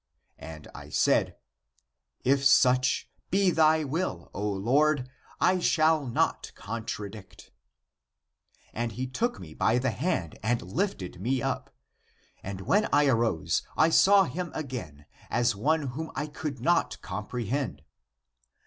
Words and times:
And 0.39 0.67
I 0.73 0.89
said, 0.89 1.37
If 2.23 2.43
such 2.43 3.07
be 3.29 3.51
thy 3.51 3.83
will, 3.83 4.31
O 4.33 4.49
Lord, 4.49 5.07
I 5.39 5.59
shall 5.59 6.07
not 6.07 6.51
contradict. 6.55 7.51
And 8.73 8.93
he 8.93 9.05
took 9.05 9.39
me 9.39 9.53
bythe 9.53 9.83
hand 9.85 10.39
and 10.41 10.63
lifted 10.63 11.21
me 11.21 11.43
up. 11.43 11.69
And 12.41 12.61
when 12.61 12.87
I 12.91 13.05
arose, 13.05 13.61
I 13.77 13.91
saw 13.91 14.23
him 14.23 14.51
again 14.55 15.05
as 15.29 15.55
one 15.55 15.83
whom 15.89 16.09
I 16.15 16.25
could 16.25 16.59
not 16.61 16.99
comprehend. 17.03 17.83